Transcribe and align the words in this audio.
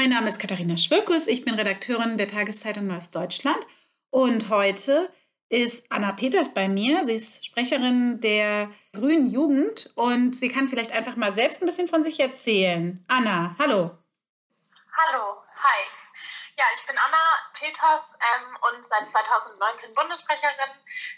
Mein 0.00 0.08
Name 0.08 0.28
ist 0.28 0.38
Katharina 0.38 0.78
Schwirkus, 0.78 1.26
ich 1.26 1.44
bin 1.44 1.52
Redakteurin 1.52 2.16
der 2.16 2.26
Tageszeitung 2.26 2.86
Neues 2.86 3.10
Deutschland 3.10 3.58
und 4.08 4.48
heute 4.48 5.12
ist 5.50 5.92
Anna 5.92 6.12
Peters 6.12 6.54
bei 6.54 6.70
mir. 6.70 7.04
Sie 7.04 7.12
ist 7.12 7.44
Sprecherin 7.44 8.18
der 8.18 8.70
Grünen 8.94 9.28
Jugend 9.28 9.92
und 9.96 10.34
sie 10.34 10.48
kann 10.48 10.68
vielleicht 10.68 10.92
einfach 10.92 11.16
mal 11.16 11.34
selbst 11.34 11.60
ein 11.60 11.66
bisschen 11.66 11.86
von 11.86 12.02
sich 12.02 12.18
erzählen. 12.18 13.04
Anna, 13.08 13.54
hallo. 13.58 13.90
Hallo, 14.96 15.36
hi. 15.54 15.84
Ja, 16.56 16.64
ich 16.74 16.86
bin 16.86 16.96
Anna 16.96 17.49
Peters 17.60 18.14
ähm, 18.14 18.56
und 18.72 18.86
seit 18.86 19.08
2019 19.08 19.94
Bundessprecherin 19.94 20.72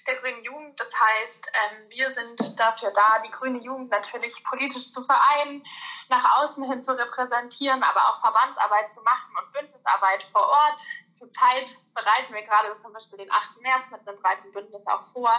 der 0.06 0.16
Grünen 0.16 0.42
Jugend. 0.42 0.80
Das 0.80 0.92
heißt, 0.92 1.52
ähm, 1.54 1.88
wir 1.88 2.12
sind 2.14 2.58
dafür 2.58 2.90
da, 2.90 3.22
die 3.24 3.30
grüne 3.30 3.60
Jugend 3.60 3.90
natürlich 3.90 4.34
politisch 4.44 4.90
zu 4.90 5.04
vereinen, 5.04 5.64
nach 6.08 6.42
außen 6.42 6.64
hin 6.64 6.82
zu 6.82 6.98
repräsentieren, 6.98 7.82
aber 7.82 8.08
auch 8.08 8.20
Verbandsarbeit 8.20 8.92
zu 8.92 9.00
machen 9.02 9.30
und 9.38 9.52
Bündnisarbeit 9.52 10.24
vor 10.24 10.42
Ort 10.42 10.82
zurzeit 11.22 11.76
bereiten 11.94 12.34
wir 12.34 12.42
gerade 12.42 12.76
zum 12.80 12.92
Beispiel 12.92 13.18
den 13.18 13.30
8. 13.30 13.60
März 13.60 13.90
mit 13.90 14.06
einem 14.06 14.20
breiten 14.20 14.50
Bündnis 14.50 14.82
auch 14.86 15.06
vor. 15.12 15.30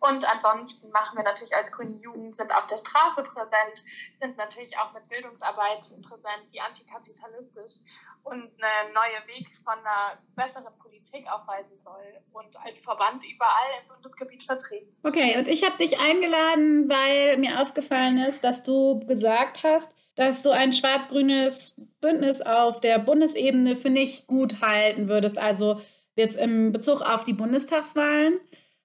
Und 0.00 0.24
ansonsten 0.24 0.90
machen 0.90 1.18
wir 1.18 1.24
natürlich 1.24 1.54
als 1.54 1.70
Grüne 1.72 2.00
Jugend, 2.00 2.34
sind 2.34 2.54
auf 2.54 2.66
der 2.68 2.78
Straße 2.78 3.22
präsent, 3.24 3.84
sind 4.20 4.36
natürlich 4.36 4.78
auch 4.78 4.92
mit 4.94 5.08
Bildungsarbeit 5.08 5.80
präsent, 6.02 6.48
die 6.52 6.60
antikapitalistisch 6.60 7.80
und 8.28 8.50
eine 8.60 8.92
neue 8.92 9.26
Weg 9.26 9.48
von 9.64 9.74
einer 9.78 10.18
besseren 10.36 10.76
Politik 10.78 11.26
aufweisen 11.30 11.78
soll 11.82 12.20
und 12.32 12.56
als 12.64 12.80
Verband 12.80 13.24
überall 13.24 13.82
im 13.82 13.88
Bundesgebiet 13.94 14.42
vertreten. 14.42 14.94
Okay, 15.02 15.36
und 15.38 15.48
ich 15.48 15.64
habe 15.64 15.76
dich 15.78 15.98
eingeladen, 15.98 16.88
weil 16.88 17.38
mir 17.38 17.60
aufgefallen 17.60 18.18
ist, 18.18 18.44
dass 18.44 18.62
du 18.62 19.00
gesagt 19.06 19.62
hast, 19.62 19.92
dass 20.14 20.42
du 20.42 20.50
ein 20.50 20.72
schwarz-grünes 20.72 21.80
Bündnis 22.00 22.42
auf 22.42 22.80
der 22.80 22.98
Bundesebene 22.98 23.76
für 23.76 23.90
nicht 23.90 24.26
gut 24.26 24.60
halten 24.60 25.08
würdest. 25.08 25.38
Also 25.38 25.80
jetzt 26.16 26.36
im 26.36 26.72
Bezug 26.72 27.02
auf 27.02 27.24
die 27.24 27.34
Bundestagswahlen 27.34 28.40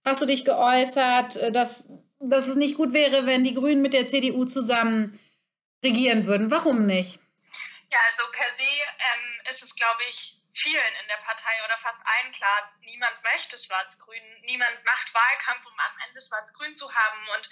hast 0.06 0.22
du 0.22 0.26
dich 0.26 0.46
geäußert, 0.46 1.38
äh, 1.38 1.52
dass, 1.52 1.90
dass 2.20 2.48
es 2.48 2.56
nicht 2.56 2.76
gut 2.78 2.94
wäre, 2.94 3.26
wenn 3.26 3.44
die 3.44 3.56
Grünen 3.56 3.82
mit 3.82 3.94
der 3.94 4.08
CDU 4.08 4.46
zusammen 4.46 5.20
regieren 5.84 6.26
würden. 6.26 6.52
Warum 6.52 6.86
nicht? 6.86 7.20
Ja, 7.94 8.00
also 8.10 8.32
per 8.32 8.50
se 8.58 8.66
ähm, 8.66 9.54
ist 9.54 9.62
es, 9.62 9.76
glaube 9.76 10.02
ich, 10.10 10.42
vielen 10.56 10.94
in 11.00 11.08
der 11.08 11.18
Partei 11.18 11.54
oder 11.64 11.78
fast 11.78 12.00
allen 12.02 12.32
klar, 12.32 12.74
niemand 12.82 13.14
möchte 13.22 13.56
Schwarz-Grün, 13.56 14.42
niemand 14.42 14.84
macht 14.84 15.14
Wahlkampf, 15.14 15.64
um 15.68 15.78
am 15.78 15.98
Ende 16.08 16.20
Schwarz-Grün 16.20 16.74
zu 16.76 16.92
haben. 16.92 17.22
Und 17.38 17.48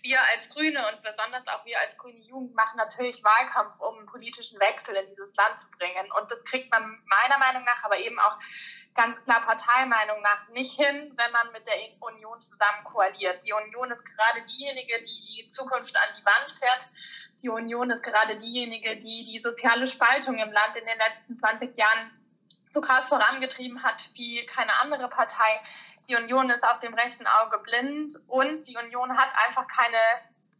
wir 0.00 0.18
als 0.32 0.48
Grüne 0.48 0.80
und 0.88 1.02
besonders 1.02 1.46
auch 1.48 1.62
wir 1.66 1.78
als 1.78 1.98
grüne 1.98 2.20
Jugend 2.20 2.54
machen 2.54 2.78
natürlich 2.78 3.22
Wahlkampf, 3.22 3.78
um 3.80 4.06
politischen 4.06 4.58
Wechsel 4.60 4.96
in 4.96 5.10
dieses 5.10 5.34
Land 5.36 5.60
zu 5.60 5.70
bringen. 5.72 6.10
Und 6.12 6.30
das 6.30 6.42
kriegt 6.44 6.70
man 6.70 7.02
meiner 7.04 7.36
Meinung 7.36 7.64
nach, 7.64 7.84
aber 7.84 7.98
eben 7.98 8.18
auch 8.18 8.38
ganz 8.94 9.22
klar 9.24 9.40
Parteimeinung 9.44 10.20
nach 10.22 10.48
nicht 10.48 10.76
hin, 10.78 11.12
wenn 11.16 11.32
man 11.32 11.52
mit 11.52 11.66
der 11.66 11.74
Union 12.00 12.40
zusammen 12.40 12.84
koaliert. 12.84 13.42
Die 13.44 13.52
Union 13.52 13.90
ist 13.90 14.04
gerade 14.04 14.44
diejenige, 14.44 15.00
die 15.02 15.42
die 15.42 15.48
Zukunft 15.48 15.96
an 15.96 16.14
die 16.18 16.24
Wand 16.24 16.58
fährt. 16.58 16.88
Die 17.42 17.48
Union 17.48 17.90
ist 17.90 18.02
gerade 18.02 18.36
diejenige, 18.36 18.96
die 18.96 19.24
die 19.24 19.40
soziale 19.40 19.86
Spaltung 19.86 20.38
im 20.38 20.52
Land 20.52 20.76
in 20.76 20.86
den 20.86 20.98
letzten 20.98 21.36
20 21.36 21.76
Jahren 21.76 22.10
so 22.70 22.80
krass 22.80 23.08
vorangetrieben 23.08 23.82
hat 23.82 24.08
wie 24.14 24.44
keine 24.46 24.74
andere 24.80 25.08
Partei. 25.08 25.60
Die 26.08 26.16
Union 26.16 26.50
ist 26.50 26.64
auf 26.64 26.80
dem 26.80 26.94
rechten 26.94 27.26
Auge 27.26 27.58
blind 27.58 28.14
und 28.28 28.66
die 28.66 28.76
Union 28.76 29.16
hat 29.16 29.30
einfach 29.46 29.66
keine 29.68 29.98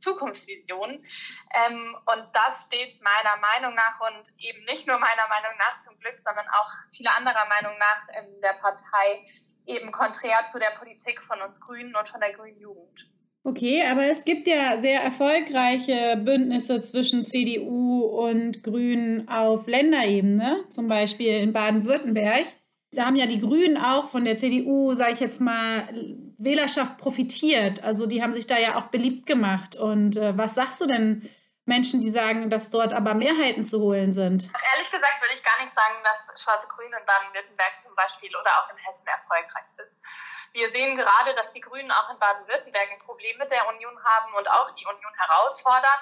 Zukunftsvision. 0.03 0.91
Ähm, 0.91 1.97
und 2.13 2.29
das 2.33 2.67
steht 2.67 3.01
meiner 3.03 3.37
Meinung 3.41 3.75
nach 3.75 4.01
und 4.01 4.29
eben 4.39 4.65
nicht 4.65 4.87
nur 4.87 4.99
meiner 4.99 5.29
Meinung 5.29 5.57
nach 5.59 5.81
zum 5.83 5.99
Glück, 5.99 6.21
sondern 6.25 6.47
auch 6.49 6.71
vieler 6.95 7.17
anderer 7.17 7.49
Meinung 7.49 7.79
nach 7.79 8.09
in 8.23 8.41
der 8.41 8.55
Partei 8.61 9.25
eben 9.67 9.93
konträr 9.93 10.49
zu 10.51 10.59
der 10.59 10.77
Politik 10.79 11.23
von 11.23 11.41
uns 11.41 11.59
Grünen 11.61 11.95
und 11.95 12.09
von 12.09 12.21
der 12.21 12.33
Grünen 12.33 12.59
Jugend. 12.59 13.09
Okay, 13.45 13.83
aber 13.91 14.05
es 14.05 14.25
gibt 14.25 14.47
ja 14.47 14.79
sehr 14.79 15.03
erfolgreiche 15.03 16.17
Bündnisse 16.17 16.81
zwischen 16.81 17.25
CDU 17.25 18.05
und 18.05 18.63
Grünen 18.63 19.27
auf 19.29 19.67
Länderebene, 19.67 20.65
zum 20.69 20.87
Beispiel 20.87 21.39
in 21.39 21.53
Baden-Württemberg. 21.53 22.45
Da 22.93 23.07
haben 23.07 23.17
ja 23.17 23.27
die 23.27 23.41
Grünen 23.41 23.77
auch 23.77 24.09
von 24.11 24.25
der 24.25 24.37
CDU, 24.37 24.93
sage 24.93 25.15
ich 25.15 25.21
jetzt 25.21 25.41
mal, 25.41 25.89
Wählerschaft 26.45 26.99
profitiert. 26.99 27.83
Also 27.83 28.07
die 28.07 28.23
haben 28.23 28.33
sich 28.33 28.47
da 28.47 28.59
ja 28.59 28.77
auch 28.77 28.87
beliebt 28.87 29.27
gemacht. 29.27 29.77
Und 29.77 30.17
äh, 30.17 30.37
was 30.37 30.55
sagst 30.55 30.81
du 30.81 30.87
denn 30.87 31.29
Menschen, 31.65 32.01
die 32.01 32.11
sagen, 32.11 32.51
dass 32.51 32.71
dort 32.71 32.93
aber 32.93 33.15
Mehrheiten 33.15 33.65
zu 33.65 33.81
holen 33.81 34.13
sind? 34.13 34.51
Ach, 34.53 34.63
ehrlich 34.75 34.91
gesagt 34.91 35.21
würde 35.21 35.35
ich 35.35 35.45
gar 35.45 35.63
nicht 35.63 35.75
sagen, 35.75 35.95
dass 36.03 36.43
Schwarze-Grün 36.43 36.93
in 36.93 37.07
Baden-Württemberg 37.07 37.73
zum 37.85 37.95
Beispiel 37.95 38.35
oder 38.35 38.51
auch 38.59 38.71
in 38.71 38.77
Hessen 38.79 39.07
erfolgreich 39.07 39.71
ist. 39.79 39.95
Wir 40.53 40.71
sehen 40.71 40.97
gerade, 40.99 41.35
dass 41.35 41.53
die 41.55 41.61
Grünen 41.61 41.91
auch 41.91 42.11
in 42.11 42.19
Baden-Württemberg 42.19 42.91
ein 42.93 43.07
Problem 43.07 43.39
mit 43.39 43.51
der 43.51 43.67
Union 43.69 43.97
haben 44.05 44.35
und 44.35 44.51
auch 44.51 44.71
die 44.75 44.85
Union 44.85 45.15
herausfordern. 45.17 46.01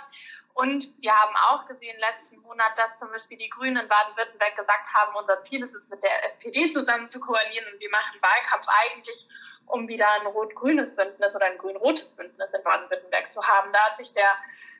Und 0.55 0.89
wir 1.01 1.15
haben 1.15 1.37
auch 1.37 1.67
gesehen 1.67 1.97
letzten 2.01 2.41
Monat, 2.43 2.77
dass 2.77 2.99
zum 2.99 3.13
Beispiel 3.13 3.39
die 3.39 3.49
Grünen 3.49 3.77
in 3.77 3.89
Baden-Württemberg 3.89 4.57
gesagt 4.57 4.89
haben, 4.95 5.15
unser 5.15 5.45
Ziel 5.45 5.63
ist 5.63 5.75
es, 5.75 5.87
mit 5.89 6.03
der 6.03 6.25
SPD 6.33 6.73
zusammen 6.73 7.07
zu 7.07 7.21
koalieren 7.21 7.73
und 7.73 7.79
wir 7.79 7.91
machen 7.91 8.19
Wahlkampf 8.21 8.67
eigentlich, 8.83 9.29
um 9.73 9.89
wieder 9.89 10.07
ein 10.21 10.27
rot-grünes 10.27 10.95
Bündnis 10.95 11.35
oder 11.35 11.47
ein 11.47 11.59
grün-rotes 11.59 12.09
Bündnis 12.17 12.49
in 12.53 12.63
Baden-Württemberg 12.63 13.33
zu 13.33 13.43
haben. 13.43 13.73
Da 13.73 13.79
hat 13.81 13.99
sich 13.99 14.13
der 14.13 14.35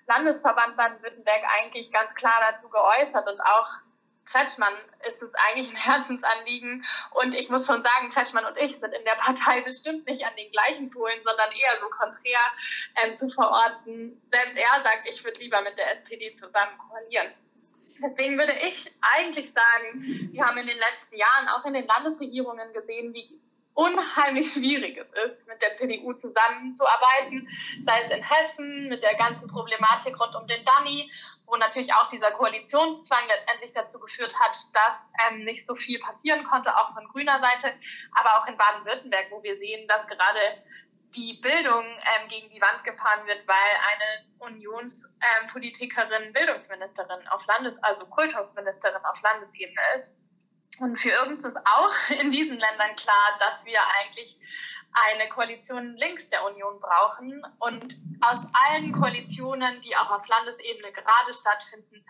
Landesverband 0.07 0.77
Baden-Württemberg 0.77 1.43
eigentlich 1.59 1.93
ganz 1.93 2.15
klar 2.15 2.41
dazu 2.51 2.69
geäußert 2.69 3.29
und 3.29 3.41
auch 3.41 3.69
Kretschmann 4.31 4.75
ist 5.09 5.23
es 5.23 5.31
eigentlich 5.35 5.71
ein 5.71 5.77
Herzensanliegen. 5.93 6.85
Und 7.13 7.35
ich 7.35 7.51
muss 7.51 7.67
schon 7.67 7.83
sagen, 7.83 8.13
Kretschmann 8.13 8.45
und 8.45 8.57
ich 8.59 8.73
sind 8.79 8.95
in 8.95 9.05
der 9.05 9.17
Partei 9.19 9.61
bestimmt 9.63 10.07
nicht 10.07 10.25
an 10.25 10.37
den 10.37 10.51
gleichen 10.51 10.91
Polen, 10.91 11.19
sondern 11.25 11.51
eher 11.51 11.81
so 11.81 11.89
konträr 11.89 12.39
ähm, 13.03 13.17
zu 13.17 13.29
verorten. 13.29 14.21
Selbst 14.33 14.57
er 14.57 14.83
sagt, 14.83 15.09
ich 15.09 15.25
würde 15.25 15.41
lieber 15.41 15.61
mit 15.63 15.77
der 15.79 15.99
SPD 15.99 16.37
zusammen 16.37 16.79
koalieren. 16.79 17.33
Deswegen 18.03 18.39
würde 18.39 18.55
ich 18.67 18.91
eigentlich 19.01 19.53
sagen, 19.53 20.31
wir 20.33 20.47
haben 20.47 20.57
in 20.57 20.67
den 20.67 20.79
letzten 20.79 21.17
Jahren 21.17 21.49
auch 21.49 21.65
in 21.67 21.75
den 21.75 21.87
Landesregierungen 21.87 22.73
gesehen, 22.73 23.13
wie 23.13 23.39
unheimlich 23.81 24.53
schwierig 24.53 24.99
es 24.99 25.25
ist, 25.25 25.47
mit 25.47 25.63
der 25.63 25.75
CDU 25.77 26.13
zusammenzuarbeiten, 26.13 27.49
sei 27.87 28.03
es 28.03 28.11
in 28.11 28.23
Hessen 28.23 28.89
mit 28.89 29.03
der 29.03 29.15
ganzen 29.15 29.49
Problematik 29.49 30.19
rund 30.21 30.35
um 30.37 30.47
den 30.47 30.65
Danny 30.65 31.11
wo 31.51 31.57
natürlich 31.57 31.93
auch 31.93 32.09
dieser 32.09 32.31
Koalitionszwang 32.31 33.27
letztendlich 33.27 33.73
dazu 33.73 33.99
geführt 33.99 34.39
hat, 34.39 34.57
dass 34.73 34.95
ähm, 35.27 35.45
nicht 35.45 35.67
so 35.67 35.75
viel 35.75 35.99
passieren 35.99 36.45
konnte, 36.45 36.75
auch 36.77 36.95
von 36.95 37.09
grüner 37.09 37.41
Seite, 37.41 37.75
aber 38.13 38.39
auch 38.39 38.47
in 38.47 38.57
Baden-Württemberg, 38.57 39.27
wo 39.31 39.43
wir 39.43 39.59
sehen, 39.59 39.87
dass 39.89 40.07
gerade 40.07 40.39
die 41.17 41.41
Bildung 41.43 41.85
ähm, 41.85 42.29
gegen 42.29 42.51
die 42.51 42.63
Wand 42.63 42.85
gefahren 42.85 43.27
wird, 43.27 43.47
weil 43.49 43.57
eine 43.91 44.29
Unionspolitikerin 44.39 46.23
ähm, 46.23 46.33
Bildungsministerin 46.33 47.27
auf 47.29 47.45
Landes-, 47.47 47.83
also 47.83 48.07
Kultusministerin 48.07 49.05
auf 49.05 49.21
Landesebene 49.21 49.81
ist. 49.99 50.15
Und 50.79 50.99
für 50.99 51.13
uns 51.27 51.45
ist 51.45 51.57
auch 51.57 52.11
in 52.21 52.31
diesen 52.31 52.59
Ländern 52.59 52.97
klar, 52.97 53.39
dass 53.39 53.65
wir 53.65 53.79
eigentlich 53.99 54.37
eine 54.93 55.29
Koalition 55.29 55.97
links 55.97 56.29
der 56.29 56.45
Union 56.47 56.81
brauchen. 56.81 57.43
Und 57.59 57.97
aus 58.21 58.41
allen 58.53 58.93
Koalitionen, 58.93 59.81
die 59.83 59.95
auch 59.97 60.11
auf 60.11 60.27
Landesebene 60.27 60.93
gerade 60.93 61.33
stattfinden, 61.33 62.05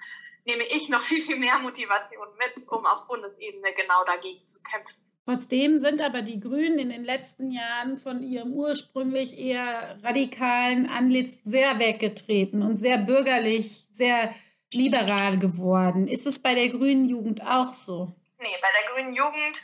nehme 0.46 0.64
ich 0.64 0.88
noch 0.88 1.02
viel, 1.02 1.22
viel 1.22 1.38
mehr 1.38 1.58
Motivation 1.58 2.26
mit, 2.38 2.66
um 2.68 2.86
auf 2.86 3.06
Bundesebene 3.06 3.72
genau 3.74 4.04
dagegen 4.04 4.46
zu 4.48 4.58
kämpfen. 4.62 4.94
Trotzdem 5.26 5.78
sind 5.78 6.00
aber 6.00 6.22
die 6.22 6.40
Grünen 6.40 6.78
in 6.78 6.88
den 6.88 7.04
letzten 7.04 7.52
Jahren 7.52 7.98
von 7.98 8.22
ihrem 8.22 8.52
ursprünglich 8.52 9.38
eher 9.38 9.98
radikalen 10.02 10.88
Antlitz 10.88 11.42
sehr 11.44 11.78
weggetreten 11.78 12.62
und 12.62 12.78
sehr 12.78 12.98
bürgerlich, 12.98 13.86
sehr 13.92 14.34
liberal 14.72 15.38
geworden. 15.38 16.08
Ist 16.08 16.26
es 16.26 16.40
bei 16.40 16.54
der 16.54 16.70
grünen 16.70 17.04
Jugend 17.04 17.42
auch 17.46 17.74
so? 17.74 18.12
Nee, 18.40 18.56
bei 18.60 18.72
der 18.72 18.90
grünen 18.92 19.14
Jugend 19.14 19.58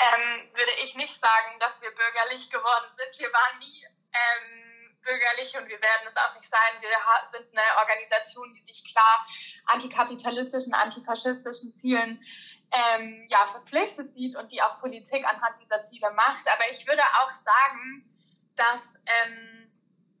ähm, 0.00 0.50
würde 0.54 0.72
ich 0.84 0.94
nicht 0.94 1.20
sagen, 1.20 1.58
dass 1.60 1.80
wir 1.82 1.90
bürgerlich 1.90 2.48
geworden 2.50 2.90
sind. 2.96 3.18
Wir 3.18 3.32
waren 3.32 3.58
nie 3.58 3.84
ähm, 4.12 4.96
bürgerlich 5.02 5.54
und 5.56 5.68
wir 5.68 5.80
werden 5.80 6.08
es 6.08 6.16
auch 6.16 6.34
nicht 6.34 6.48
sein. 6.48 6.80
Wir 6.80 6.90
sind 7.32 7.56
eine 7.56 7.78
Organisation, 7.78 8.52
die 8.54 8.72
sich 8.72 8.90
klar 8.90 9.26
antikapitalistischen, 9.66 10.72
antifaschistischen 10.72 11.76
Zielen 11.76 12.24
ähm, 12.72 13.26
ja, 13.28 13.46
verpflichtet 13.48 14.14
sieht 14.14 14.34
und 14.36 14.50
die 14.50 14.62
auch 14.62 14.80
Politik 14.80 15.26
anhand 15.26 15.60
dieser 15.60 15.84
Ziele 15.84 16.10
macht. 16.12 16.48
Aber 16.48 16.70
ich 16.72 16.86
würde 16.86 17.02
auch 17.02 17.30
sagen, 17.30 18.10
dass 18.56 18.82
ähm, 19.04 19.70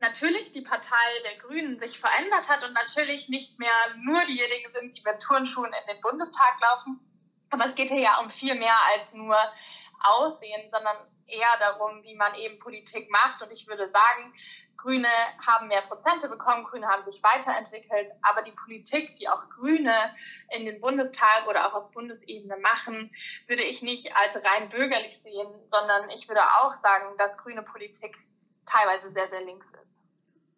natürlich 0.00 0.52
die 0.52 0.60
Partei 0.60 1.20
der 1.24 1.38
Grünen 1.38 1.78
sich 1.78 1.98
verändert 1.98 2.48
hat 2.48 2.62
und 2.62 2.74
natürlich 2.74 3.28
nicht 3.28 3.58
mehr 3.58 3.96
nur 3.96 4.22
diejenigen 4.26 4.72
sind, 4.72 4.96
die 4.96 5.02
mit 5.02 5.20
Turnschuhen 5.20 5.72
in 5.72 5.94
den 5.94 6.00
Bundestag 6.02 6.60
laufen, 6.60 7.00
aber 7.50 7.66
es 7.66 7.74
geht 7.74 7.90
hier 7.90 8.00
ja 8.00 8.18
um 8.18 8.30
viel 8.30 8.54
mehr 8.54 8.76
als 8.94 9.12
nur 9.12 9.36
Aussehen, 10.02 10.70
sondern 10.70 10.96
eher 11.26 11.56
darum, 11.58 12.02
wie 12.02 12.14
man 12.14 12.34
eben 12.34 12.58
Politik 12.58 13.10
macht. 13.10 13.42
Und 13.42 13.50
ich 13.50 13.66
würde 13.66 13.90
sagen, 13.90 14.32
Grüne 14.76 15.08
haben 15.44 15.68
mehr 15.68 15.82
Prozente 15.82 16.28
bekommen, 16.28 16.64
Grüne 16.64 16.86
haben 16.86 17.04
sich 17.10 17.22
weiterentwickelt, 17.22 18.12
aber 18.22 18.42
die 18.42 18.52
Politik, 18.52 19.16
die 19.16 19.28
auch 19.28 19.48
Grüne 19.48 20.14
in 20.50 20.66
den 20.66 20.80
Bundestag 20.80 21.46
oder 21.48 21.66
auch 21.66 21.74
auf 21.74 21.90
Bundesebene 21.92 22.56
machen, 22.58 23.14
würde 23.46 23.62
ich 23.62 23.82
nicht 23.82 24.14
als 24.16 24.36
rein 24.36 24.68
bürgerlich 24.68 25.20
sehen, 25.22 25.48
sondern 25.72 26.10
ich 26.10 26.28
würde 26.28 26.42
auch 26.42 26.76
sagen, 26.76 27.16
dass 27.18 27.36
grüne 27.38 27.62
Politik 27.62 28.16
teilweise 28.66 29.10
sehr, 29.12 29.28
sehr 29.28 29.42
links 29.42 29.66
ist. 29.66 29.95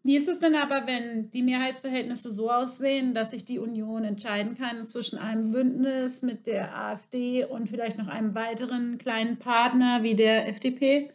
Wie 0.08 0.16
ist 0.16 0.26
es 0.26 0.38
denn 0.38 0.56
aber, 0.56 0.86
wenn 0.86 1.30
die 1.32 1.42
Mehrheitsverhältnisse 1.42 2.30
so 2.30 2.50
aussehen, 2.50 3.12
dass 3.12 3.32
sich 3.32 3.44
die 3.44 3.58
Union 3.58 4.04
entscheiden 4.04 4.56
kann 4.56 4.88
zwischen 4.88 5.18
einem 5.18 5.50
Bündnis 5.50 6.22
mit 6.22 6.46
der 6.46 6.74
AfD 6.74 7.44
und 7.44 7.68
vielleicht 7.68 7.98
noch 7.98 8.08
einem 8.08 8.34
weiteren 8.34 8.96
kleinen 8.96 9.38
Partner 9.38 10.02
wie 10.02 10.16
der 10.16 10.48
FDP? 10.48 11.12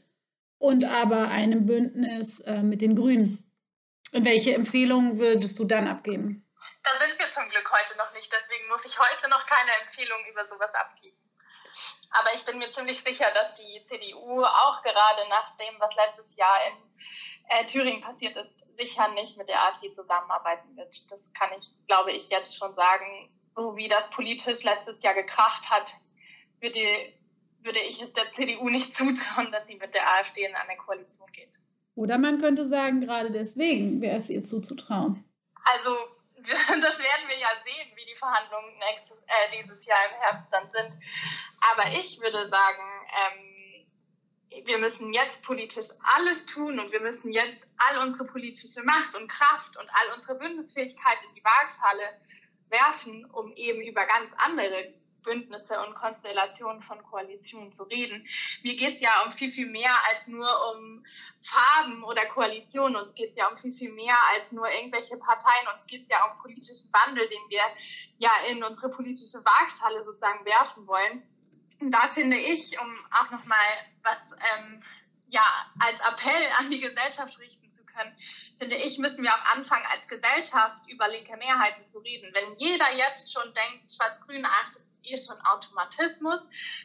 und 0.60 0.86
aber 0.86 1.28
einem 1.28 1.66
Bündnis 1.66 2.40
äh, 2.42 2.64
mit 2.64 2.82
den 2.82 2.96
Grünen. 2.96 3.44
Und 4.14 4.24
welche 4.24 4.54
Empfehlungen 4.54 5.20
würdest 5.20 5.60
du 5.60 5.66
dann 5.66 5.90
abgeben? 5.90 6.48
Da 6.84 6.92
sind 7.06 7.20
wir 7.20 7.34
zum 7.34 7.50
Glück 7.50 7.70
heute 7.70 7.98
noch 7.98 8.14
nicht, 8.14 8.32
deswegen 8.32 8.70
muss 8.70 8.86
ich 8.86 8.98
heute 8.98 9.28
noch 9.28 9.46
keine 9.46 9.72
Empfehlung 9.84 10.20
über 10.32 10.46
sowas 10.46 10.74
abgeben. 10.74 11.18
Aber 12.12 12.30
ich 12.36 12.46
bin 12.46 12.60
mir 12.60 12.72
ziemlich 12.72 13.04
sicher, 13.04 13.26
dass 13.34 13.56
die 13.56 13.84
CDU 13.88 14.42
auch 14.42 14.82
gerade 14.84 15.28
nach 15.30 15.58
dem, 15.58 15.76
was 15.80 15.94
letztes 15.96 16.34
Jahr 16.38 16.60
in 16.68 16.94
äh, 17.50 17.66
Thüringen 17.66 18.02
passiert 18.02 18.36
ist, 18.38 18.66
sicher 18.78 19.08
nicht 19.10 19.38
mit 19.38 19.50
der 19.50 19.62
AfD 19.68 19.94
zusammenarbeiten 19.94 20.76
wird. 20.76 20.96
Das 21.12 21.20
kann 21.38 21.50
ich, 21.58 21.68
glaube 21.88 22.12
ich, 22.12 22.30
jetzt 22.30 22.58
schon 22.58 22.74
sagen. 22.76 23.30
So 23.56 23.76
wie 23.76 23.88
das 23.88 24.10
politisch 24.10 24.64
letztes 24.64 25.04
Jahr 25.04 25.14
gekracht 25.14 25.70
hat, 25.70 25.94
wird 26.60 26.76
die 26.76 27.14
würde 27.64 27.80
ich 27.80 28.02
es 28.02 28.14
der 28.14 28.32
CDU 28.32 28.70
nicht 28.70 28.96
zutrauen, 28.98 29.52
dass 29.52 29.66
sie 29.68 29.76
mit 29.76 29.94
der 29.94 30.08
AfD 30.16 30.46
in 30.46 30.56
eine 30.56 30.78
Koalition 30.78 31.32
geht. 31.32 31.50
Oder 31.96 32.18
man 32.18 32.40
könnte 32.40 32.66
sagen, 32.66 33.02
gerade 33.02 33.32
deswegen 33.32 34.02
wäre 34.02 34.18
es 34.18 34.30
ihr 34.30 34.44
zuzutrauen. 34.44 35.24
Also, 35.64 35.96
das 36.38 37.00
werden 37.00 37.28
wir 37.28 37.38
ja 37.38 37.50
sehen, 37.64 37.92
wie 37.96 38.06
die 38.06 38.18
Verhandlungen 38.18 38.78
nächstes, 38.80 39.18
äh, 39.28 39.62
dieses 39.62 39.86
Jahr 39.86 40.00
im 40.10 40.22
Herbst 40.22 40.48
dann 40.52 40.70
sind. 40.72 41.00
Aber 41.72 41.92
ich 41.92 42.20
würde 42.20 42.50
sagen, 42.50 42.84
ähm, 43.12 43.53
wir 44.66 44.78
müssen 44.78 45.14
jetzt 45.14 45.42
politisch 45.44 45.88
alles 46.16 46.46
tun 46.46 46.80
und 46.80 46.92
wir 46.92 47.02
müssen 47.02 47.32
jetzt 47.32 47.68
all 47.78 48.00
unsere 48.00 48.26
politische 48.26 48.84
Macht 48.84 49.16
und 49.16 49.28
Kraft 49.28 49.78
und 49.78 49.90
all 49.90 50.18
unsere 50.18 50.36
Bündnisfähigkeit 50.36 51.18
in 51.28 51.36
die 51.36 51.44
Waagschale 51.44 52.22
werfen, 52.70 53.26
um 53.32 53.54
eben 53.54 53.82
über 53.82 54.06
ganz 54.06 54.30
andere 54.38 54.94
Bündnisse 55.24 55.80
und 55.86 55.96
Konstellationen 55.96 56.82
von 56.84 57.02
Koalitionen 57.04 57.72
zu 57.72 57.84
reden. 57.84 58.28
Mir 58.62 58.76
geht 58.76 58.96
es 58.96 59.02
ja 59.02 59.24
um 59.26 59.32
viel, 59.32 59.52
viel 59.52 59.68
mehr 59.68 59.94
als 60.10 60.28
nur 60.28 60.48
um 60.74 61.06
Farben 61.42 62.04
oder 62.04 62.26
Koalitionen. 62.26 62.96
Uns 62.96 63.16
geht 63.16 63.32
es 63.32 63.38
ja 63.38 63.48
um 63.48 63.58
viel, 63.58 63.74
viel 63.74 63.92
mehr 63.92 64.18
als 64.36 64.52
nur 64.52 64.70
irgendwelche 64.70 65.18
Parteien. 65.18 65.68
Uns 65.74 65.86
geht 65.88 66.04
es 66.04 66.10
ja 66.10 66.26
um 66.26 66.42
politischen 66.42 66.92
Wandel, 66.92 67.28
den 67.30 67.50
wir 67.50 67.64
ja 68.18 68.32
in 68.50 68.64
unsere 68.64 68.90
politische 68.90 69.44
Waagschale 69.44 70.04
sozusagen 70.04 70.46
werfen 70.46 70.86
wollen. 70.86 71.24
Da 71.80 72.08
finde 72.14 72.38
ich, 72.38 72.80
um 72.80 72.96
auch 73.12 73.32
nochmal 73.32 73.58
was 74.04 74.32
ähm, 74.32 74.84
ja, 75.28 75.72
als 75.80 76.00
Appell 76.00 76.48
an 76.60 76.70
die 76.70 76.80
Gesellschaft 76.80 77.40
richten 77.40 77.72
zu 77.74 77.84
können, 77.86 78.16
finde 78.60 78.76
ich, 78.76 78.98
müssen 79.00 79.24
wir 79.24 79.34
auch 79.34 79.56
anfangen, 79.56 79.86
als 79.92 80.08
Gesellschaft 80.08 80.88
über 80.90 81.08
linke 81.08 81.36
Mehrheiten 81.38 81.88
zu 81.90 82.00
reden. 82.00 82.32
Wenn 82.34 82.56
jeder 82.58 82.92
jetzt 82.96 83.34
schon 83.34 83.54
denkt, 83.54 83.94
Schwarz-Grün, 83.94 84.46
ach, 84.46 84.70
das 84.70 84.84
eh 85.06 85.18
schon 85.18 85.40
Automatismus, 85.46 86.40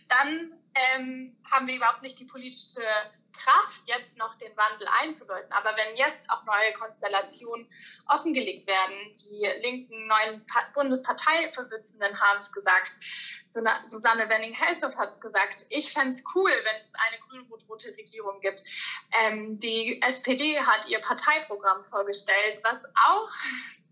dann 0.08 0.52
ähm, 0.74 1.36
haben 1.50 1.66
wir 1.66 1.76
überhaupt 1.76 2.02
nicht 2.02 2.18
die 2.18 2.24
politische 2.24 2.82
Kraft, 3.32 3.80
jetzt 3.86 4.16
noch 4.16 4.36
den 4.38 4.56
Wandel 4.56 4.88
einzudeuten. 5.00 5.52
Aber 5.52 5.70
wenn 5.76 5.96
jetzt 5.96 6.28
auch 6.28 6.44
neue 6.44 6.72
Konstellationen 6.72 7.68
offengelegt 8.06 8.68
werden, 8.68 9.16
die 9.16 9.46
linken 9.62 10.08
neuen 10.08 10.44
Bundesparteivorsitzenden 10.74 12.20
haben 12.20 12.40
es 12.40 12.50
gesagt, 12.50 12.92
Susanne 13.88 14.28
Wenning-Helsdorf 14.28 14.96
hat 14.96 15.14
es 15.14 15.20
gesagt, 15.20 15.66
ich 15.70 15.92
fände 15.92 16.10
es 16.10 16.22
cool, 16.34 16.50
wenn 16.50 16.82
es 16.82 16.90
eine 17.06 17.18
grün-rot-rote 17.28 17.88
Regierung 17.96 18.40
gibt. 18.40 18.62
Ähm, 19.24 19.58
die 19.58 20.00
SPD 20.02 20.60
hat 20.60 20.88
ihr 20.88 21.00
Parteiprogramm 21.00 21.84
vorgestellt, 21.84 22.60
was 22.62 22.84
auch 23.06 23.28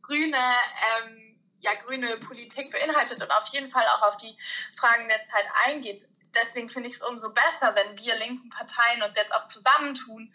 grüne 0.03 0.37
ähm, 0.37 1.27
ja, 1.61 1.75
grüne 1.75 2.17
Politik 2.19 2.71
beinhaltet 2.71 3.23
und 3.23 3.31
auf 3.31 3.47
jeden 3.49 3.71
Fall 3.71 3.85
auch 3.97 4.03
auf 4.03 4.17
die 4.19 4.37
Fragen 4.77 5.09
der 5.09 5.25
Zeit 5.27 5.47
eingeht. 5.65 6.07
Deswegen 6.35 6.69
finde 6.69 6.89
ich 6.89 6.97
es 6.97 7.03
umso 7.03 7.31
besser, 7.31 7.75
wenn 7.75 7.99
wir 7.99 8.15
linken 8.17 8.51
Parteien 8.51 9.03
uns 9.03 9.15
jetzt 9.17 9.33
auch 9.35 9.47
zusammentun 9.47 10.33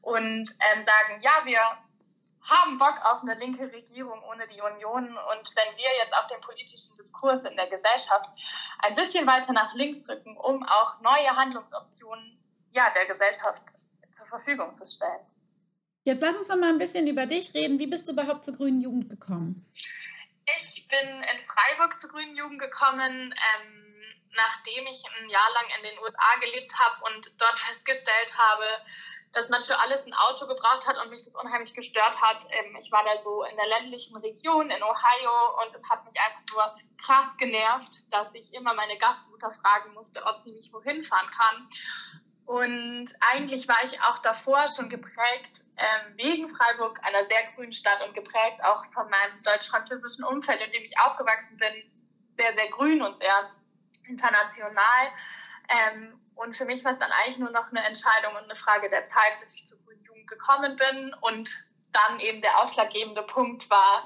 und 0.00 0.50
ähm, 0.50 0.86
sagen, 0.86 1.20
ja, 1.20 1.42
wir 1.44 1.60
haben 2.44 2.78
Bock 2.78 2.98
auf 3.04 3.22
eine 3.22 3.34
linke 3.34 3.70
Regierung 3.72 4.22
ohne 4.24 4.46
die 4.48 4.60
Union. 4.60 5.06
Und 5.06 5.52
wenn 5.56 5.76
wir 5.76 5.90
jetzt 5.98 6.12
auf 6.12 6.26
den 6.26 6.40
politischen 6.40 6.96
Diskurs 6.96 7.42
in 7.44 7.56
der 7.56 7.68
Gesellschaft 7.68 8.28
ein 8.80 8.94
bisschen 8.94 9.26
weiter 9.26 9.52
nach 9.52 9.74
links 9.74 10.08
rücken, 10.08 10.36
um 10.36 10.62
auch 10.64 11.00
neue 11.00 11.36
Handlungsoptionen 11.36 12.38
ja, 12.72 12.90
der 12.90 13.06
Gesellschaft 13.06 13.62
zur 14.16 14.26
Verfügung 14.26 14.74
zu 14.76 14.86
stellen. 14.86 15.26
Jetzt 16.04 16.22
lass 16.22 16.36
uns 16.36 16.48
doch 16.48 16.56
mal 16.56 16.70
ein 16.70 16.78
bisschen 16.78 17.06
über 17.06 17.26
dich 17.26 17.54
reden. 17.54 17.78
Wie 17.78 17.86
bist 17.86 18.08
du 18.08 18.12
überhaupt 18.12 18.44
zur 18.44 18.56
Grünen 18.56 18.80
Jugend 18.80 19.08
gekommen? 19.08 19.70
Ich 20.58 20.88
bin 20.88 21.08
in 21.08 21.46
Freiburg 21.46 22.00
zur 22.00 22.10
Grünen 22.10 22.34
Jugend 22.34 22.60
gekommen, 22.60 23.32
ähm, 23.32 23.92
nachdem 24.34 24.86
ich 24.86 25.04
ein 25.04 25.28
Jahr 25.28 25.50
lang 25.54 25.64
in 25.78 25.90
den 25.90 25.98
USA 26.00 26.40
gelebt 26.40 26.74
habe 26.76 27.04
und 27.04 27.30
dort 27.40 27.58
festgestellt 27.58 28.34
habe, 28.36 28.64
dass 29.32 29.48
man 29.48 29.64
für 29.64 29.78
alles 29.80 30.06
ein 30.06 30.12
Auto 30.12 30.46
gebraucht 30.46 30.86
hat 30.86 31.02
und 31.02 31.10
mich 31.10 31.22
das 31.22 31.34
unheimlich 31.34 31.72
gestört 31.74 32.20
hat. 32.20 32.38
Ähm, 32.50 32.76
ich 32.80 32.92
war 32.92 33.02
da 33.04 33.22
so 33.22 33.42
in 33.44 33.56
der 33.56 33.66
ländlichen 33.66 34.16
Region 34.16 34.70
in 34.70 34.82
Ohio 34.82 35.62
und 35.62 35.74
es 35.74 35.88
hat 35.88 36.04
mich 36.04 36.14
einfach 36.20 36.42
nur 36.52 36.76
krass 37.02 37.26
genervt, 37.38 37.90
dass 38.10 38.28
ich 38.34 38.52
immer 38.52 38.74
meine 38.74 38.96
Gastmutter 38.98 39.52
fragen 39.62 39.94
musste, 39.94 40.22
ob 40.24 40.42
sie 40.44 40.52
mich 40.52 40.72
wohin 40.72 41.02
fahren 41.02 41.30
kann. 41.30 41.68
Und 42.44 43.06
eigentlich 43.32 43.68
war 43.68 43.82
ich 43.84 43.98
auch 44.02 44.18
davor 44.18 44.66
schon 44.74 44.90
geprägt 44.90 45.62
ähm, 45.76 46.16
wegen 46.16 46.48
Freiburg, 46.48 46.98
einer 47.02 47.24
sehr 47.26 47.52
grünen 47.54 47.72
Stadt 47.72 48.06
und 48.06 48.14
geprägt 48.14 48.62
auch 48.62 48.84
von 48.92 49.08
meinem 49.08 49.42
deutsch-französischen 49.44 50.24
Umfeld, 50.24 50.60
in 50.60 50.72
dem 50.72 50.84
ich 50.84 50.98
aufgewachsen 51.00 51.56
bin, 51.56 51.72
sehr, 52.36 52.52
sehr 52.54 52.68
grün 52.70 53.00
und 53.00 53.22
sehr 53.22 53.50
international. 54.06 55.06
Ähm, 55.68 56.20
und 56.42 56.56
für 56.56 56.64
mich 56.64 56.84
war 56.84 56.92
es 56.92 56.98
dann 56.98 57.12
eigentlich 57.12 57.38
nur 57.38 57.50
noch 57.50 57.70
eine 57.70 57.84
Entscheidung 57.86 58.34
und 58.34 58.44
eine 58.44 58.56
Frage 58.56 58.88
der 58.88 59.08
Zeit, 59.08 59.40
bis 59.40 59.54
ich 59.54 59.68
zur 59.68 59.78
Grünen 59.84 60.04
Jugend 60.04 60.26
gekommen 60.28 60.76
bin. 60.76 61.14
Und 61.20 61.50
dann 61.92 62.20
eben 62.20 62.40
der 62.40 62.58
ausschlaggebende 62.58 63.22
Punkt 63.22 63.68
war, 63.70 64.04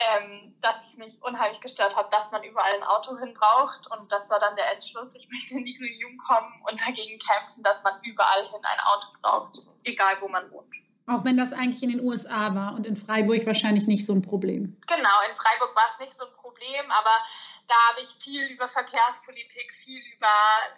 ähm, 0.00 0.54
dass 0.60 0.76
es 0.90 0.98
mich 0.98 1.22
unheimlich 1.22 1.60
gestört 1.60 1.94
hat, 1.94 2.12
dass 2.12 2.30
man 2.30 2.42
überall 2.42 2.74
ein 2.74 2.84
Auto 2.84 3.16
hin 3.18 3.34
braucht. 3.34 3.86
Und 3.90 4.10
das 4.10 4.28
war 4.28 4.40
dann 4.40 4.56
der 4.56 4.72
Entschluss, 4.74 5.08
ich 5.14 5.28
möchte 5.28 5.54
in 5.54 5.64
die 5.64 5.76
Grüne 5.76 5.94
Jugend 5.94 6.20
kommen 6.24 6.52
und 6.68 6.80
dagegen 6.80 7.18
kämpfen, 7.18 7.62
dass 7.62 7.82
man 7.82 7.94
überall 8.02 8.48
hin 8.48 8.60
ein 8.62 8.80
Auto 8.80 9.06
braucht, 9.22 9.58
egal 9.84 10.16
wo 10.20 10.28
man 10.28 10.50
wohnt. 10.50 10.68
Auch 11.06 11.24
wenn 11.24 11.38
das 11.38 11.54
eigentlich 11.54 11.82
in 11.82 11.88
den 11.88 12.00
USA 12.00 12.54
war 12.54 12.74
und 12.74 12.86
in 12.86 12.96
Freiburg 12.96 13.46
wahrscheinlich 13.46 13.86
nicht 13.86 14.04
so 14.04 14.12
ein 14.12 14.20
Problem. 14.20 14.76
Genau, 14.86 15.16
in 15.30 15.36
Freiburg 15.36 15.74
war 15.74 15.84
es 15.94 16.00
nicht 16.00 16.12
so 16.18 16.26
ein 16.26 16.32
Problem, 16.34 16.90
aber 16.90 17.10
da 17.68 17.74
habe 17.90 18.00
ich 18.00 18.08
viel 18.24 18.50
über 18.50 18.66
Verkehrspolitik, 18.68 19.72
viel 19.84 20.02
über 20.16 20.26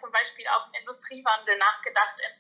zum 0.01 0.11
Beispiel 0.11 0.45
auch 0.49 0.67
den 0.67 0.75
Industriewandel 0.81 1.57
nachgedacht 1.57 2.17
in 2.19 2.33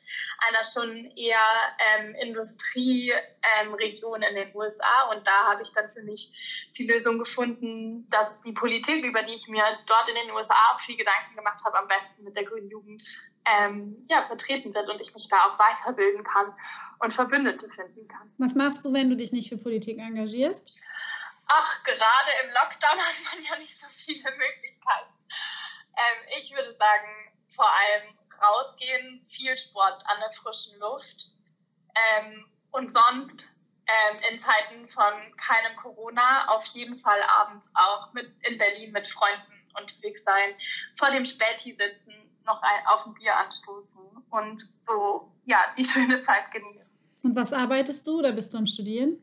einer 0.48 0.64
schon 0.64 1.06
eher 1.16 1.38
ähm, 1.78 2.16
Industrieregion 2.16 4.22
ähm, 4.22 4.28
in 4.28 4.34
den 4.34 4.52
USA. 4.54 5.08
Und 5.10 5.24
da 5.26 5.50
habe 5.50 5.62
ich 5.62 5.72
dann 5.72 5.90
für 5.92 6.02
mich 6.02 6.30
die 6.76 6.86
Lösung 6.86 7.18
gefunden, 7.20 8.10
dass 8.10 8.28
die 8.44 8.52
Politik, 8.52 9.04
über 9.04 9.22
die 9.22 9.34
ich 9.34 9.46
mir 9.46 9.62
dort 9.86 10.08
in 10.08 10.16
den 10.16 10.32
USA 10.32 10.72
auch 10.72 10.80
viel 10.80 10.96
Gedanken 10.96 11.36
gemacht 11.36 11.62
habe, 11.64 11.78
am 11.78 11.86
besten 11.86 12.24
mit 12.24 12.36
der 12.36 12.42
Grünen 12.44 12.68
Jugend 12.68 13.04
ähm, 13.44 14.04
ja, 14.10 14.26
vertreten 14.26 14.74
wird 14.74 14.90
und 14.90 15.00
ich 15.00 15.14
mich 15.14 15.28
da 15.28 15.36
auch 15.36 15.56
weiterbilden 15.58 16.24
kann 16.24 16.52
und 16.98 17.14
Verbündete 17.14 17.70
finden 17.70 18.08
kann. 18.08 18.32
Was 18.38 18.56
machst 18.56 18.84
du, 18.84 18.92
wenn 18.92 19.10
du 19.10 19.16
dich 19.16 19.30
nicht 19.32 19.48
für 19.48 19.56
Politik 19.56 19.98
engagierst? 19.98 20.76
Ach, 21.50 21.82
gerade 21.82 22.30
im 22.44 22.50
Lockdown 22.50 22.98
hat 22.98 23.16
man 23.24 23.42
ja 23.42 23.56
nicht 23.58 23.78
so 23.78 23.86
viele 24.04 24.30
Möglichkeiten. 24.36 25.14
Ähm, 25.96 26.28
ich 26.38 26.50
würde 26.52 26.76
sagen, 26.78 27.32
vor 27.54 27.68
allem 27.68 28.16
rausgehen, 28.40 29.26
viel 29.28 29.56
Sport 29.56 30.02
an 30.06 30.20
der 30.20 30.32
frischen 30.32 30.78
Luft 30.78 31.26
ähm, 31.94 32.46
und 32.70 32.90
sonst 32.90 33.44
ähm, 33.86 34.18
in 34.30 34.40
Zeiten 34.40 34.88
von 34.90 35.36
keinem 35.36 35.76
Corona 35.76 36.46
auf 36.48 36.64
jeden 36.66 37.00
Fall 37.00 37.20
abends 37.22 37.66
auch 37.74 38.12
mit 38.12 38.32
in 38.46 38.56
Berlin 38.56 38.92
mit 38.92 39.06
Freunden 39.08 39.68
unterwegs 39.78 40.22
sein, 40.24 40.54
vor 40.96 41.10
dem 41.10 41.24
Späti 41.24 41.72
sitzen, 41.72 42.14
noch 42.46 42.62
ein, 42.62 42.86
auf 42.86 43.06
ein 43.06 43.14
Bier 43.14 43.36
anstoßen 43.36 44.24
und 44.30 44.62
so 44.86 45.32
ja 45.44 45.58
die 45.76 45.84
schöne 45.84 46.24
Zeit 46.24 46.50
genießen. 46.52 46.88
Und 47.22 47.36
was 47.36 47.52
arbeitest 47.52 48.06
du 48.06 48.18
oder 48.20 48.32
bist 48.32 48.54
du 48.54 48.58
am 48.58 48.66
Studieren? 48.66 49.22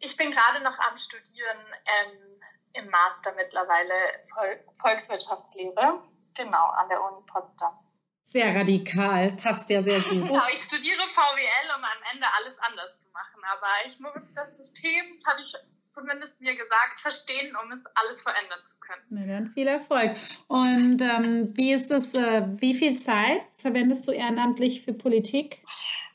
Ich 0.00 0.16
bin 0.16 0.30
gerade 0.30 0.64
noch 0.64 0.78
am 0.78 0.96
Studieren 0.96 1.58
ähm, 1.84 2.40
im 2.72 2.90
Master 2.90 3.32
mittlerweile 3.36 3.94
Vol 4.34 4.64
Volkswirtschaftslehre, 4.80 6.02
genau, 6.34 6.66
an 6.68 6.88
der 6.88 7.02
Uni 7.02 7.24
Potsdam. 7.26 7.78
Sehr 8.22 8.54
radikal, 8.54 9.32
passt 9.32 9.68
ja 9.70 9.80
sehr 9.80 10.00
gut. 10.00 10.28
Genau, 10.30 10.46
ich 10.52 10.62
studiere 10.62 11.06
VWL, 11.06 11.76
um 11.76 11.84
am 11.84 12.02
Ende 12.12 12.26
alles 12.38 12.58
anders 12.60 12.98
zu 13.02 13.10
machen. 13.12 13.42
Aber 13.44 13.66
ich 13.86 13.98
muss 13.98 14.12
das 14.34 14.56
System, 14.56 15.20
habe 15.26 15.42
ich 15.42 15.52
zumindest 15.92 16.40
mir 16.40 16.54
gesagt, 16.54 17.00
verstehen, 17.02 17.54
um 17.56 17.72
es 17.72 17.84
alles 17.94 18.22
verändern 18.22 18.60
zu 18.68 18.76
können. 18.78 19.02
Na 19.10 19.26
dann 19.26 19.50
viel 19.50 19.66
Erfolg. 19.66 20.16
Und 20.48 21.02
ähm, 21.02 21.56
wie 21.56 21.72
ist 21.72 21.90
es, 21.90 22.14
äh, 22.14 22.46
wie 22.46 22.74
viel 22.74 22.96
Zeit 22.96 23.42
verwendest 23.58 24.06
du 24.06 24.12
ehrenamtlich 24.12 24.82
für 24.82 24.92
Politik? 24.94 25.62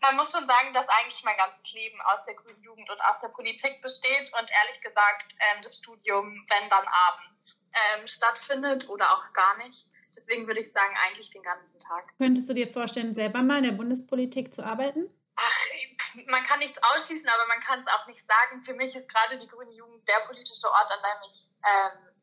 Man 0.02 0.16
muss 0.18 0.32
schon 0.32 0.48
sagen, 0.48 0.74
dass 0.74 0.88
eigentlich 0.88 1.24
mein 1.24 1.38
ganzes 1.38 1.74
Leben 1.74 2.00
aus 2.02 2.20
der 2.26 2.36
grünen 2.36 2.62
Jugend 2.62 2.90
und 2.90 3.02
aus 3.02 3.20
der 3.22 3.30
Politik 3.30 3.82
besteht 3.82 4.32
und 4.40 4.50
ehrlich 4.64 4.82
gesagt 4.82 5.34
ähm, 5.40 5.64
das 5.64 5.78
Studium, 5.78 6.46
wenn 6.50 6.70
dann 6.70 6.86
abends 6.88 7.58
ähm, 7.74 8.08
stattfindet 8.08 8.88
oder 8.90 9.06
auch 9.12 9.34
gar 9.34 9.58
nicht. 9.58 9.88
Deswegen 10.16 10.48
würde 10.48 10.62
ich 10.62 10.72
sagen, 10.72 10.96
eigentlich 11.06 11.30
den 11.32 11.44
ganzen 11.44 11.80
Tag. 11.80 12.06
Könntest 12.18 12.50
du 12.50 12.54
dir 12.54 12.68
vorstellen, 12.68 13.14
selber 13.14 13.42
mal 13.42 13.58
in 13.58 13.66
der 13.66 13.72
Bundespolitik 13.72 14.54
zu 14.54 14.64
arbeiten? 14.64 15.10
Ach, 15.36 15.66
man 16.28 16.44
kann 16.46 16.60
nichts 16.60 16.82
ausschließen, 16.82 17.28
aber 17.28 17.48
man 17.48 17.60
kann 17.60 17.82
es 17.86 17.94
auch 17.94 18.08
nicht 18.08 18.26
sagen. 18.26 18.64
Für 18.64 18.74
mich 18.74 18.96
ist 18.96 19.10
gerade 19.10 19.38
die 19.38 19.48
Grüne 19.48 19.72
Jugend 19.72 20.08
der 20.08 20.26
politische 20.26 20.68
Ort, 20.68 20.90
an 20.92 21.00
dem 21.04 21.30
ich 21.30 21.46
ähm, 21.66 22.16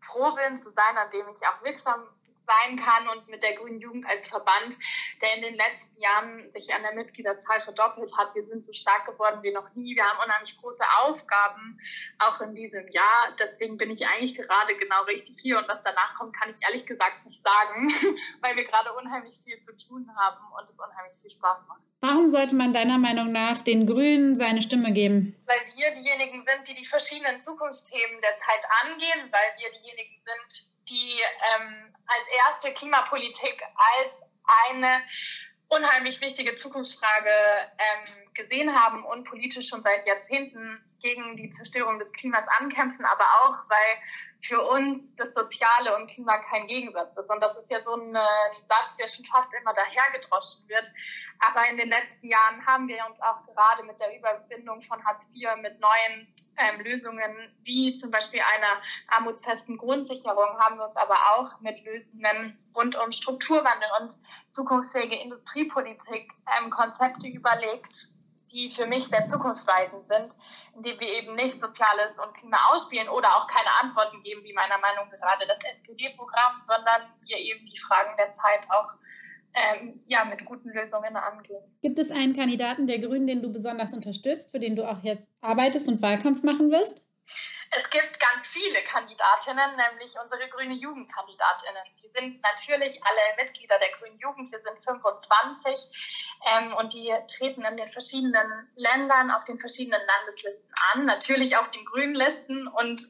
froh 0.00 0.32
bin 0.32 0.62
zu 0.62 0.70
sein, 0.72 0.96
an 0.96 1.10
dem 1.12 1.28
ich 1.28 1.46
auch 1.46 1.62
wirksam 1.62 2.08
sein 2.48 2.76
kann 2.76 3.08
und 3.08 3.28
mit 3.28 3.42
der 3.42 3.54
Grünen 3.54 3.80
Jugend 3.80 4.06
als 4.08 4.26
Verband, 4.26 4.76
der 5.20 5.36
in 5.36 5.42
den 5.42 5.54
letzten 5.54 6.00
Jahren 6.00 6.50
sich 6.52 6.72
an 6.72 6.82
der 6.82 6.94
Mitgliederzahl 6.94 7.60
verdoppelt 7.60 8.16
hat. 8.16 8.34
Wir 8.34 8.46
sind 8.46 8.66
so 8.66 8.72
stark 8.72 9.06
geworden 9.06 9.42
wie 9.42 9.52
noch 9.52 9.68
nie. 9.74 9.94
Wir 9.94 10.04
haben 10.04 10.18
unheimlich 10.24 10.56
große 10.60 10.84
Aufgaben, 11.02 11.78
auch 12.18 12.40
in 12.40 12.54
diesem 12.54 12.88
Jahr. 12.88 13.34
Deswegen 13.38 13.76
bin 13.76 13.90
ich 13.90 14.06
eigentlich 14.06 14.34
gerade 14.34 14.76
genau 14.76 15.02
richtig 15.04 15.38
hier 15.40 15.58
und 15.58 15.68
was 15.68 15.82
danach 15.84 16.14
kommt, 16.16 16.34
kann 16.38 16.50
ich 16.50 16.56
ehrlich 16.66 16.86
gesagt 16.86 17.24
nicht 17.26 17.42
sagen, 17.46 17.88
weil 18.40 18.56
wir 18.56 18.64
gerade 18.64 18.92
unheimlich 18.94 19.38
viel 19.44 19.62
zu 19.64 19.76
tun 19.86 20.08
haben 20.16 20.44
und 20.58 20.70
es 20.70 20.78
unheimlich 20.78 21.18
viel 21.22 21.30
Spaß 21.30 21.58
macht. 21.68 21.82
Warum 22.00 22.28
sollte 22.28 22.54
man 22.54 22.72
deiner 22.72 22.96
Meinung 22.98 23.32
nach 23.32 23.62
den 23.62 23.86
Grünen 23.86 24.36
seine 24.36 24.62
Stimme 24.62 24.92
geben? 24.92 25.34
Weil 25.46 25.60
wir 25.74 25.90
diejenigen 25.90 26.44
sind, 26.46 26.68
die 26.68 26.74
die 26.74 26.86
verschiedenen 26.86 27.42
Zukunftsthemen 27.42 28.20
der 28.20 28.38
Zeit 28.38 28.62
angehen, 28.84 29.32
weil 29.32 29.50
wir 29.58 29.70
diejenigen 29.80 30.22
sind, 30.24 30.68
die 30.88 31.20
ähm, 31.56 31.92
als 32.06 32.22
erste 32.50 32.72
Klimapolitik 32.72 33.60
als 33.74 34.12
eine 34.70 35.02
unheimlich 35.68 36.20
wichtige 36.20 36.54
Zukunftsfrage 36.54 37.30
ähm, 37.78 38.32
gesehen 38.32 38.74
haben 38.74 39.04
und 39.04 39.24
politisch 39.24 39.68
schon 39.68 39.82
seit 39.82 40.06
Jahrzehnten 40.06 40.80
gegen 41.00 41.36
die 41.36 41.52
Zerstörung 41.52 41.98
des 41.98 42.10
Klimas 42.12 42.44
ankämpfen, 42.58 43.04
aber 43.04 43.24
auch, 43.42 43.56
weil 43.68 43.98
für 44.42 44.60
uns 44.62 45.14
das 45.16 45.34
Soziale 45.34 45.96
und 45.96 46.08
Klima 46.08 46.38
kein 46.38 46.66
Gegensatz 46.66 47.16
ist. 47.16 47.28
Und 47.28 47.42
das 47.42 47.56
ist 47.56 47.70
ja 47.70 47.82
so 47.82 47.94
ein, 47.94 48.14
ein 48.14 48.62
Satz, 48.68 48.96
der 49.00 49.08
schon 49.08 49.24
fast 49.26 49.48
immer 49.60 49.74
dahergedroschen 49.74 50.68
wird. 50.68 50.84
Aber 51.40 51.68
in 51.70 51.76
den 51.76 51.88
letzten 51.88 52.28
Jahren 52.28 52.64
haben 52.66 52.88
wir 52.88 53.04
uns 53.08 53.20
auch 53.20 53.44
gerade 53.46 53.84
mit 53.84 53.98
der 54.00 54.16
Überwindung 54.16 54.82
von 54.82 55.04
Hartz 55.04 55.24
IV 55.34 55.48
mit 55.60 55.78
neuen 55.80 56.32
ähm, 56.56 56.80
Lösungen, 56.80 57.52
wie 57.62 57.96
zum 57.96 58.10
Beispiel 58.10 58.40
einer 58.40 58.82
armutsfesten 59.08 59.76
Grundsicherung, 59.76 60.58
haben 60.58 60.78
wir 60.78 60.86
uns 60.88 60.96
aber 60.96 61.16
auch 61.34 61.60
mit 61.60 61.84
Lösungen 61.84 62.58
rund 62.74 62.96
um 62.96 63.12
Strukturwandel 63.12 63.88
und 64.00 64.16
zukunftsfähige 64.50 65.16
Industriepolitik 65.16 66.32
ähm, 66.58 66.70
Konzepte 66.70 67.28
überlegt, 67.28 68.08
die 68.52 68.72
für 68.74 68.86
mich 68.86 69.06
sehr 69.06 69.28
zukunftsweisend 69.28 70.06
sind, 70.08 70.36
indem 70.74 70.98
wir 71.00 71.08
eben 71.18 71.34
nicht 71.34 71.60
Soziales 71.60 72.12
und 72.22 72.34
Klima 72.34 72.58
ausspielen 72.72 73.08
oder 73.08 73.28
auch 73.28 73.46
keine 73.46 73.70
Antworten 73.82 74.22
geben, 74.22 74.42
wie 74.44 74.52
meiner 74.52 74.78
Meinung 74.78 75.08
nach 75.10 75.18
gerade 75.18 75.46
das 75.46 75.58
SPD-Programm, 75.76 76.62
sondern 76.68 77.12
wir 77.26 77.38
eben 77.38 77.66
die 77.66 77.78
Fragen 77.78 78.16
der 78.16 78.34
Zeit 78.36 78.66
auch 78.70 78.88
ähm, 79.54 80.00
ja, 80.06 80.24
mit 80.24 80.44
guten 80.44 80.70
Lösungen 80.70 81.16
angehen. 81.16 81.62
Gibt 81.82 81.98
es 81.98 82.10
einen 82.10 82.36
Kandidaten 82.36 82.86
der 82.86 82.98
Grünen, 82.98 83.26
den 83.26 83.42
du 83.42 83.52
besonders 83.52 83.92
unterstützt, 83.92 84.50
für 84.50 84.60
den 84.60 84.76
du 84.76 84.88
auch 84.88 85.02
jetzt 85.02 85.28
arbeitest 85.40 85.88
und 85.88 86.02
Wahlkampf 86.02 86.42
machen 86.42 86.70
wirst? 86.70 87.07
Es 87.70 87.90
gibt 87.90 88.18
ganz 88.18 88.48
viele 88.48 88.82
Kandidatinnen, 88.84 89.76
nämlich 89.76 90.14
unsere 90.22 90.48
grüne 90.48 90.74
Jugendkandidatinnen. 90.74 91.82
Die 92.02 92.08
sind 92.08 92.42
natürlich 92.42 93.00
alle 93.04 93.44
Mitglieder 93.44 93.78
der 93.78 93.90
grünen 93.90 94.18
Jugend. 94.18 94.50
Wir 94.50 94.60
sind 94.60 94.82
25 94.84 95.74
ähm, 96.46 96.74
und 96.74 96.94
die 96.94 97.14
treten 97.36 97.64
in 97.64 97.76
den 97.76 97.88
verschiedenen 97.90 98.70
Ländern 98.76 99.30
auf 99.30 99.44
den 99.44 99.60
verschiedenen 99.60 100.00
Landeslisten 100.00 100.72
an. 100.92 101.04
Natürlich 101.04 101.56
auf 101.56 101.70
den 101.70 101.84
grünen 101.84 102.14
Listen 102.14 102.68
und 102.68 103.06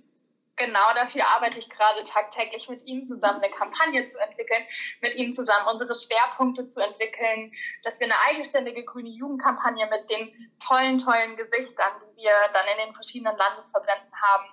genau 0.58 0.92
dafür 0.94 1.22
arbeite 1.34 1.58
ich 1.58 1.68
gerade 1.70 2.04
tagtäglich 2.04 2.68
mit 2.68 2.84
Ihnen 2.86 3.06
zusammen 3.06 3.42
eine 3.42 3.52
Kampagne 3.52 4.08
zu 4.08 4.18
entwickeln, 4.18 4.64
mit 5.00 5.14
Ihnen 5.14 5.32
zusammen 5.32 5.66
unsere 5.66 5.94
Schwerpunkte 5.94 6.70
zu 6.70 6.80
entwickeln, 6.80 7.52
dass 7.84 7.98
wir 7.98 8.06
eine 8.06 8.20
eigenständige 8.28 8.84
grüne 8.84 9.08
Jugendkampagne 9.08 9.86
mit 9.86 10.10
den 10.10 10.52
tollen, 10.58 10.98
tollen 10.98 11.36
Gesichtern, 11.36 11.92
die 12.02 12.22
wir 12.22 12.32
dann 12.52 12.66
in 12.72 12.86
den 12.86 12.94
verschiedenen 12.94 13.36
Landesverbänden 13.36 14.12
haben, 14.20 14.44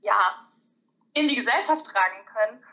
ja, 0.00 0.48
in 1.14 1.28
die 1.28 1.36
Gesellschaft 1.36 1.86
tragen 1.86 2.24
können. 2.26 2.64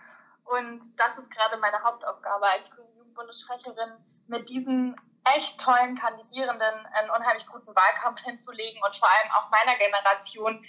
Und 0.46 1.00
das 1.00 1.18
ist 1.18 1.32
gerade 1.32 1.58
meine 1.58 1.82
Hauptaufgabe 1.84 2.48
als 2.48 2.70
grüne 2.72 2.90
Jugendbundessprecherin, 2.98 3.94
mit 4.28 4.50
diesen 4.50 4.96
echt 5.36 5.60
tollen 5.60 5.98
Kandidierenden 5.98 6.86
einen 6.94 7.10
unheimlich 7.10 7.48
guten 7.48 7.76
Wahlkampf 7.76 8.22
hinzulegen 8.22 8.82
und 8.84 8.96
vor 8.96 9.08
allem 9.08 9.32
auch 9.32 9.50
meiner 9.50 9.78
Generation 9.78 10.66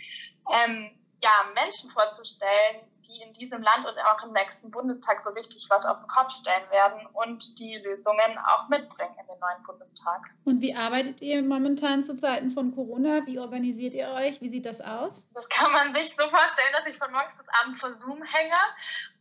ähm, 0.51 1.06
ja, 1.23 1.51
Menschen 1.55 1.91
vorzustellen, 1.91 2.81
die 3.09 3.23
in 3.23 3.33
diesem 3.35 3.63
Land 3.63 3.87
und 3.87 3.99
auch 3.99 4.23
im 4.25 4.33
nächsten 4.33 4.71
Bundestag 4.71 5.23
so 5.25 5.31
richtig 5.31 5.67
was 5.69 5.85
auf 5.85 5.99
den 5.99 6.09
Kopf 6.09 6.33
stellen 6.33 6.71
werden 6.71 7.07
und 7.13 7.59
die 7.59 7.79
Lösungen 7.79 8.39
auch 8.47 8.69
mitbringen 8.69 9.15
in 9.21 9.27
den 9.27 9.39
neuen 9.39 9.63
Bundestag. 9.65 10.23
Und 10.45 10.61
wie 10.61 10.75
arbeitet 10.75 11.23
ihr 11.23 11.43
momentan 11.43 12.05
zu 12.05 12.17
Zeiten 12.17 12.51
von 12.51 12.75
Corona? 12.75 13.27
Wie 13.27 13.39
organisiert 13.39 13.95
ihr 13.95 14.09
euch? 14.09 14.41
Wie 14.41 14.51
sieht 14.51 14.67
das 14.67 14.81
aus? 14.81 15.29
Das 15.35 15.49
kann 15.49 15.73
man 15.73 15.95
sich 15.95 16.15
so 16.19 16.29
vorstellen, 16.29 16.73
dass 16.73 16.87
ich 16.87 16.99
von 16.99 17.11
morgens 17.13 17.37
bis 17.37 17.47
abends 17.61 17.81
vor 17.81 17.95
Zoom 18.01 18.23
hänge 18.23 18.57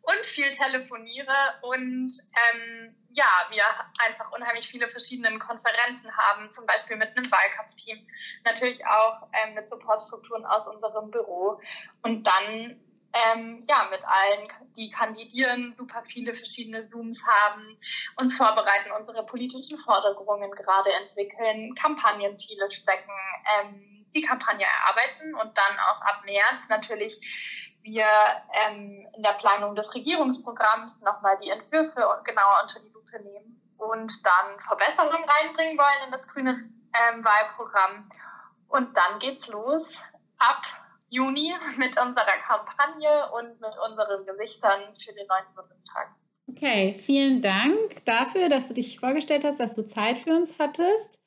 und 0.01 0.25
viel 0.25 0.51
telefoniere 0.51 1.55
und 1.61 2.11
ähm, 2.53 2.95
ja, 3.13 3.25
wir 3.49 3.63
einfach 4.05 4.31
unheimlich 4.33 4.67
viele 4.67 4.87
verschiedene 4.89 5.39
Konferenzen 5.39 6.15
haben, 6.15 6.53
zum 6.53 6.65
Beispiel 6.65 6.97
mit 6.97 7.09
einem 7.15 7.31
Wahlkampfteam, 7.31 8.05
natürlich 8.43 8.85
auch 8.85 9.27
ähm, 9.33 9.55
mit 9.55 9.69
Supportstrukturen 9.69 10.45
aus 10.45 10.67
unserem 10.67 11.09
Büro 11.11 11.59
und 12.03 12.27
dann 12.27 12.79
ähm, 13.15 13.63
ja, 13.67 13.87
mit 13.89 14.01
allen, 14.03 14.47
die 14.75 14.91
kandidieren, 14.91 15.73
super 15.75 16.03
viele 16.07 16.35
verschiedene 16.35 16.89
Zooms 16.89 17.21
haben, 17.25 17.79
uns 18.19 18.35
vorbereiten, 18.35 18.91
unsere 18.99 19.25
politischen 19.25 19.77
Forderungen 19.79 20.51
gerade 20.51 20.91
entwickeln, 20.91 21.73
Kampagnenziele 21.75 22.69
stecken, 22.71 23.11
ähm, 23.57 24.05
die 24.13 24.21
Kampagne 24.21 24.65
erarbeiten 24.65 25.33
und 25.35 25.57
dann 25.57 25.79
auch 25.79 26.01
ab 26.01 26.23
März 26.25 26.67
natürlich 26.69 27.19
wir 27.83 28.07
ähm, 28.65 29.07
in 29.15 29.23
der 29.23 29.33
Planung 29.33 29.75
des 29.75 29.93
Regierungsprogramms 29.93 31.01
nochmal 31.01 31.37
die 31.41 31.51
Entwürfe 31.51 32.21
genauer 32.23 32.63
unter 32.63 32.79
die 32.79 32.89
Lupe 32.89 33.21
nehmen 33.21 33.61
und 33.77 34.11
dann 34.25 34.59
Verbesserungen 34.67 35.29
reinbringen 35.29 35.77
wollen 35.77 36.05
in 36.07 36.11
das 36.11 36.27
grüne 36.27 36.69
ähm, 36.93 37.23
Wahlprogramm. 37.23 38.09
Und 38.67 38.97
dann 38.97 39.19
geht's 39.19 39.47
los 39.47 39.83
ab 40.39 40.63
Juni 41.15 41.53
mit 41.77 41.99
unserer 41.99 42.37
Kampagne 42.45 43.31
und 43.31 43.59
mit 43.61 43.73
unseren 43.89 44.25
Gesichtern 44.25 44.81
für 44.97 45.13
den 45.13 45.27
neuen 45.27 45.55
Bundestag. 45.55 46.09
Okay, 46.47 46.93
vielen 46.93 47.41
Dank 47.41 48.05
dafür, 48.05 48.49
dass 48.49 48.67
du 48.67 48.75
dich 48.75 48.99
vorgestellt 48.99 49.45
hast, 49.45 49.59
dass 49.59 49.73
du 49.73 49.85
Zeit 49.85 50.19
für 50.19 50.35
uns 50.35 50.59
hattest. 50.59 51.19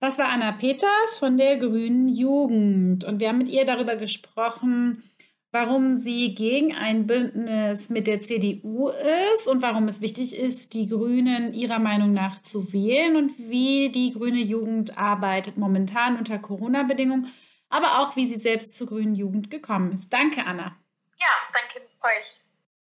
Das 0.00 0.18
war 0.18 0.28
Anna 0.30 0.52
Peters 0.52 1.18
von 1.18 1.36
der 1.36 1.58
Grünen 1.58 2.08
Jugend 2.08 3.04
und 3.04 3.20
wir 3.20 3.28
haben 3.28 3.38
mit 3.38 3.50
ihr 3.50 3.66
darüber 3.66 3.96
gesprochen, 3.96 5.04
warum 5.52 5.94
sie 5.94 6.34
gegen 6.34 6.74
ein 6.74 7.06
Bündnis 7.06 7.90
mit 7.90 8.06
der 8.06 8.20
CDU 8.20 8.90
ist 9.34 9.46
und 9.46 9.62
warum 9.62 9.88
es 9.88 10.00
wichtig 10.00 10.36
ist, 10.36 10.74
die 10.74 10.86
Grünen 10.86 11.52
ihrer 11.52 11.78
Meinung 11.78 12.12
nach 12.12 12.40
zu 12.40 12.72
wählen 12.72 13.16
und 13.16 13.36
wie 13.38 13.90
die 13.90 14.12
grüne 14.12 14.40
Jugend 14.40 14.96
arbeitet 14.96 15.58
momentan 15.58 16.16
unter 16.16 16.38
Corona-Bedingungen, 16.38 17.28
aber 17.70 18.00
auch 18.00 18.16
wie 18.16 18.26
sie 18.26 18.36
selbst 18.36 18.74
zur 18.74 18.88
grünen 18.88 19.14
Jugend 19.14 19.50
gekommen 19.50 19.92
ist. 19.92 20.12
Danke, 20.12 20.44
Anna. 20.44 20.76
Ja, 21.18 21.28
danke 21.52 21.86
euch. 22.02 22.39